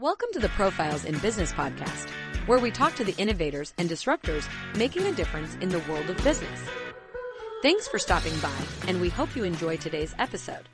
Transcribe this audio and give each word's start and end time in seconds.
Welcome 0.00 0.28
to 0.34 0.38
the 0.38 0.48
Profiles 0.50 1.04
in 1.04 1.18
Business 1.18 1.50
podcast, 1.50 2.08
where 2.46 2.60
we 2.60 2.70
talk 2.70 2.94
to 2.94 3.04
the 3.04 3.16
innovators 3.18 3.74
and 3.78 3.90
disruptors 3.90 4.48
making 4.76 5.04
a 5.06 5.12
difference 5.12 5.56
in 5.60 5.70
the 5.70 5.80
world 5.90 6.08
of 6.08 6.16
business. 6.22 6.60
Thanks 7.62 7.88
for 7.88 7.98
stopping 7.98 8.38
by, 8.38 8.54
and 8.86 9.00
we 9.00 9.08
hope 9.08 9.34
you 9.34 9.42
enjoy 9.42 9.76
today's 9.76 10.14
episode. 10.20 10.68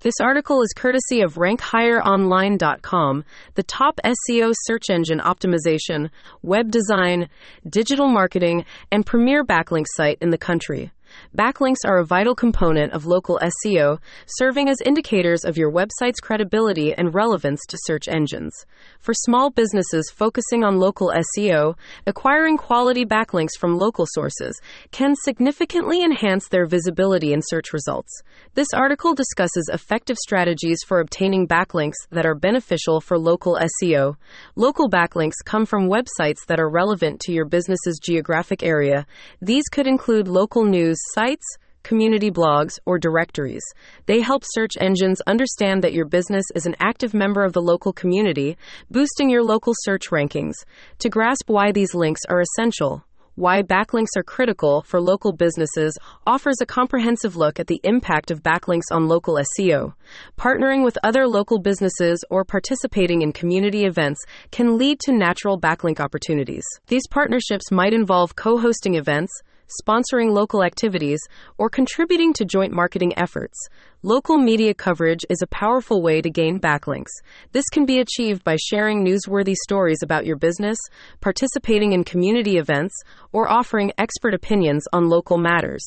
This 0.00 0.14
article 0.22 0.62
is 0.62 0.72
courtesy 0.74 1.20
of 1.20 1.34
RankHigherOnline.com, 1.34 3.24
the 3.56 3.62
top 3.62 4.00
SEO 4.06 4.54
search 4.62 4.88
engine 4.88 5.20
optimization, 5.20 6.08
web 6.40 6.70
design, 6.70 7.28
digital 7.68 8.08
marketing, 8.08 8.64
and 8.90 9.04
premier 9.04 9.44
backlink 9.44 9.84
site 9.96 10.16
in 10.22 10.30
the 10.30 10.38
country. 10.38 10.92
Backlinks 11.36 11.84
are 11.86 11.98
a 11.98 12.04
vital 12.04 12.34
component 12.34 12.92
of 12.92 13.06
local 13.06 13.40
SEO, 13.42 13.98
serving 14.26 14.68
as 14.68 14.80
indicators 14.84 15.44
of 15.44 15.56
your 15.56 15.72
website's 15.72 16.20
credibility 16.20 16.92
and 16.92 17.14
relevance 17.14 17.60
to 17.68 17.78
search 17.84 18.08
engines. 18.08 18.52
For 19.00 19.14
small 19.14 19.50
businesses 19.50 20.10
focusing 20.14 20.62
on 20.62 20.78
local 20.78 21.12
SEO, 21.36 21.74
acquiring 22.06 22.56
quality 22.56 23.04
backlinks 23.04 23.58
from 23.58 23.78
local 23.78 24.06
sources 24.08 24.60
can 24.90 25.14
significantly 25.16 26.02
enhance 26.02 26.48
their 26.48 26.66
visibility 26.66 27.32
in 27.32 27.40
search 27.42 27.72
results. 27.72 28.22
This 28.54 28.68
article 28.74 29.14
discusses 29.14 29.70
effective 29.72 30.16
strategies 30.18 30.78
for 30.86 31.00
obtaining 31.00 31.48
backlinks 31.48 31.96
that 32.10 32.26
are 32.26 32.34
beneficial 32.34 33.00
for 33.00 33.18
local 33.18 33.58
SEO. 33.82 34.16
Local 34.56 34.88
backlinks 34.88 35.44
come 35.44 35.66
from 35.66 35.88
websites 35.88 36.46
that 36.46 36.60
are 36.60 36.68
relevant 36.68 37.20
to 37.20 37.32
your 37.32 37.44
business's 37.44 37.98
geographic 38.02 38.62
area. 38.62 39.06
These 39.40 39.64
could 39.70 39.86
include 39.86 40.28
local 40.28 40.64
news 40.64 40.98
sites, 41.14 41.44
community 41.82 42.30
blogs, 42.30 42.78
or 42.86 42.98
directories. 42.98 43.62
They 44.06 44.20
help 44.20 44.42
search 44.44 44.72
engines 44.80 45.20
understand 45.26 45.82
that 45.82 45.92
your 45.92 46.06
business 46.06 46.44
is 46.54 46.66
an 46.66 46.76
active 46.80 47.14
member 47.14 47.44
of 47.44 47.52
the 47.52 47.62
local 47.62 47.92
community, 47.92 48.56
boosting 48.90 49.30
your 49.30 49.42
local 49.42 49.74
search 49.80 50.10
rankings. 50.10 50.54
To 51.00 51.08
grasp 51.08 51.48
why 51.48 51.72
these 51.72 51.94
links 51.94 52.20
are 52.28 52.40
essential, 52.40 53.04
why 53.34 53.62
backlinks 53.62 54.14
are 54.14 54.22
critical 54.22 54.82
for 54.82 55.00
local 55.00 55.32
businesses 55.32 55.96
offers 56.26 56.56
a 56.60 56.66
comprehensive 56.66 57.34
look 57.34 57.58
at 57.58 57.66
the 57.66 57.80
impact 57.82 58.30
of 58.30 58.42
backlinks 58.42 58.92
on 58.92 59.08
local 59.08 59.38
SEO. 59.58 59.94
Partnering 60.38 60.84
with 60.84 60.98
other 61.02 61.26
local 61.26 61.58
businesses 61.58 62.22
or 62.28 62.44
participating 62.44 63.22
in 63.22 63.32
community 63.32 63.86
events 63.86 64.22
can 64.50 64.76
lead 64.76 65.00
to 65.00 65.12
natural 65.12 65.58
backlink 65.58 65.98
opportunities. 65.98 66.64
These 66.88 67.06
partnerships 67.08 67.70
might 67.70 67.94
involve 67.94 68.36
co 68.36 68.58
hosting 68.58 68.96
events, 68.96 69.32
sponsoring 69.80 70.32
local 70.32 70.62
activities, 70.62 71.20
or 71.58 71.68
contributing 71.68 72.32
to 72.34 72.44
joint 72.44 72.72
marketing 72.72 73.12
efforts. 73.16 73.58
Local 74.02 74.36
media 74.36 74.74
coverage 74.74 75.24
is 75.30 75.42
a 75.42 75.46
powerful 75.46 76.02
way 76.02 76.20
to 76.20 76.30
gain 76.30 76.58
backlinks. 76.58 77.12
This 77.52 77.68
can 77.72 77.86
be 77.86 78.00
achieved 78.00 78.42
by 78.42 78.56
sharing 78.56 79.04
newsworthy 79.04 79.54
stories 79.54 80.02
about 80.02 80.26
your 80.26 80.36
business, 80.36 80.78
participating 81.20 81.92
in 81.92 82.04
community 82.04 82.58
events, 82.58 82.94
or 83.32 83.48
offering 83.48 83.92
expert 83.98 84.34
opinions 84.34 84.84
on 84.92 85.08
local 85.08 85.38
matters. 85.38 85.84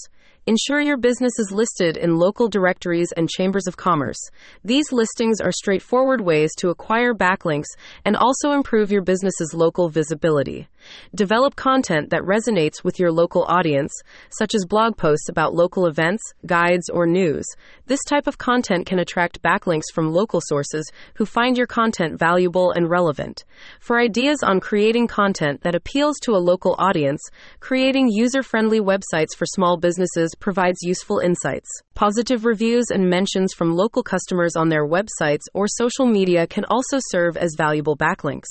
Ensure 0.48 0.80
your 0.80 0.98
business 0.98 1.40
is 1.40 1.52
listed 1.52 1.98
in 1.98 2.18
local 2.18 2.48
directories 2.48 3.12
and 3.18 3.28
chambers 3.28 3.66
of 3.66 3.78
commerce. 3.78 4.20
These 4.64 4.92
listings 4.92 5.42
are 5.42 5.52
straightforward 5.52 6.22
ways 6.22 6.52
to 6.60 6.70
acquire 6.70 7.16
backlinks 7.16 7.66
and 8.06 8.16
also 8.16 8.52
improve 8.52 8.92
your 8.92 9.02
business's 9.02 9.56
local 9.56 9.90
visibility. 9.90 10.68
Develop 11.14 11.56
content 11.56 12.10
that 12.10 12.22
resonates 12.22 12.84
with 12.84 13.00
your 13.00 13.12
local 13.12 13.46
audience, 13.48 13.94
such 14.30 14.54
as 14.54 14.66
blog 14.66 14.98
posts 14.98 15.30
about 15.30 15.54
local 15.54 15.86
events, 15.86 16.24
guides, 16.46 16.90
or 16.90 17.06
news. 17.06 17.46
This 17.88 18.00
type 18.08 18.28
of 18.28 18.38
content 18.38 18.86
can 18.86 19.00
attract 19.00 19.42
backlinks 19.42 19.92
from 19.94 20.12
local 20.12 20.42
sources 20.44 20.92
who 21.16 21.26
find 21.26 21.58
your 21.58 21.68
content 21.68 22.20
valuable 22.20 22.72
and 22.72 22.90
relevant. 22.90 23.44
For 23.80 24.00
ideas 24.00 24.44
on 24.44 24.60
creating 24.60 25.08
content 25.08 25.62
that 25.62 25.76
appeals 25.76 26.18
to 26.24 26.32
a 26.32 26.46
local 26.46 26.76
audience, 26.78 27.22
creating 27.60 28.10
user 28.10 28.44
friendly 28.44 28.80
websites 28.80 29.36
for 29.36 29.46
small 29.46 29.78
businesses 29.78 30.34
provides 30.40 30.80
useful 30.82 31.20
insights. 31.20 31.70
Positive 31.94 32.46
reviews 32.46 32.86
and 32.92 33.10
mentions 33.10 33.54
from 33.54 33.76
local 33.76 34.04
customers 34.04 34.56
on 34.56 34.70
their 34.70 34.86
websites 34.86 35.44
or 35.54 35.68
social 35.68 36.06
media 36.06 36.46
can 36.48 36.66
also 36.66 36.98
serve 37.10 37.38
as 37.38 37.56
valuable 37.58 37.96
backlinks. 37.96 38.48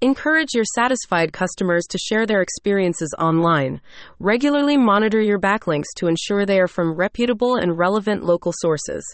Encourage 0.00 0.54
your 0.54 0.64
satisfied 0.74 1.32
customers 1.32 1.84
to 1.90 1.98
share 1.98 2.26
their 2.26 2.42
experiences 2.42 3.14
online. 3.18 3.80
Regularly 4.18 4.76
monitor 4.76 5.20
your 5.20 5.38
backlinks 5.38 5.92
to 5.96 6.06
ensure 6.06 6.46
they 6.46 6.60
are 6.60 6.68
from 6.68 6.94
reputable 6.94 7.56
and 7.56 7.78
relevant 7.78 8.24
local 8.24 8.52
sources. 8.56 9.04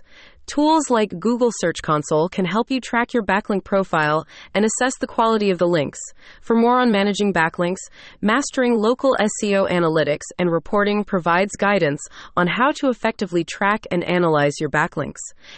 Tools 0.47 0.91
like 0.91 1.19
Google 1.19 1.50
Search 1.56 1.81
Console 1.81 2.28
can 2.28 2.44
help 2.44 2.71
you 2.71 2.78
track 2.78 3.15
your 3.15 3.22
backlink 3.22 3.65
profile 3.65 4.27
and 4.53 4.66
assess 4.66 4.99
the 4.99 5.06
quality 5.06 5.49
of 5.49 5.56
the 5.56 5.66
links. 5.66 5.99
For 6.43 6.55
more 6.55 6.78
on 6.78 6.93
managing 6.93 7.32
backlinks, 7.32 7.78
Mastering 8.21 8.77
Local 8.77 9.16
SEO 9.19 9.71
Analytics 9.71 10.27
and 10.38 10.53
Reporting 10.53 11.03
provides 11.03 11.56
guidance 11.56 12.03
on 12.37 12.47
how 12.47 12.72
to 12.72 12.91
effectively 12.91 13.43
track 13.43 13.87
and 13.91 14.04
analyze 14.04 14.60
your 14.60 14.69
backlinks. 14.69 15.16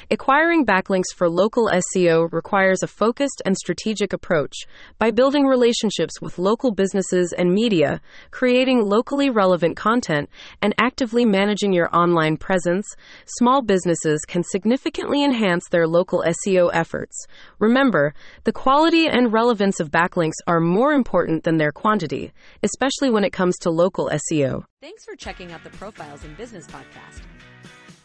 Acquiring 0.09 0.65
backlinks 0.65 1.13
for 1.17 1.29
local 1.29 1.69
SEO 1.69 2.33
requires 2.33 2.85
a 2.85 2.87
focused 2.87 3.43
and 3.45 3.57
strategic 3.57 4.13
approach. 4.13 4.55
By 5.01 5.11
building 5.11 5.47
relationships 5.47 6.21
with 6.23 6.39
local 6.39 6.71
businesses 6.71 7.35
and 7.37 7.53
media, 7.53 8.01
creating 8.31 8.83
locally 8.83 9.31
relevant 9.31 9.77
content, 9.77 10.31
and 10.63 10.75
actively 10.79 11.25
managing 11.25 11.73
your 11.73 11.95
online 11.95 12.37
presence, 12.37 12.87
small 13.27 13.63
businesses 13.63 14.21
can 14.29 14.45
significantly 14.45 14.76
significantly 14.77 15.25
enhance 15.25 15.65
their 15.71 15.87
local 15.87 16.23
SEO 16.27 16.71
efforts. 16.73 17.27
Remember, 17.59 18.13
the 18.45 18.53
quality 18.53 19.09
and 19.09 19.33
relevance 19.33 19.81
of 19.81 19.91
backlinks 19.91 20.35
are 20.47 20.61
more 20.61 20.93
important 20.93 21.45
than 21.45 21.57
their 21.57 21.73
quantity, 21.73 22.31
especially 22.63 23.09
when 23.09 23.25
it 23.25 23.33
comes 23.33 23.57
to 23.59 23.71
local 23.71 24.11
SEO. 24.11 24.65
Thanks 24.83 25.05
for 25.05 25.17
checking 25.17 25.51
out 25.53 25.65
the 25.65 25.71
Profiles 25.71 26.25
in 26.25 26.35
Business 26.35 26.67
podcast. 26.67 27.23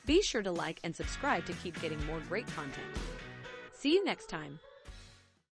Be 0.05 0.21
sure 0.21 0.43
to 0.43 0.51
like 0.51 0.79
and 0.85 0.95
subscribe 0.95 1.45
to 1.45 1.53
keep 1.53 1.79
getting 1.81 2.03
more 2.05 2.21
great 2.29 2.47
content. 2.47 2.87
See 3.73 3.93
you 3.93 4.05
next 4.05 4.27
time. 4.27 4.59